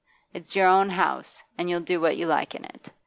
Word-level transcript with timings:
It's 0.33 0.55
your 0.55 0.65
own 0.65 0.89
house, 0.89 1.43
and 1.59 1.69
you'll 1.69 1.79
do 1.81 2.01
what 2.01 2.17
you 2.17 2.25
like 2.25 2.55
in 2.55 2.65
it. 2.65 2.89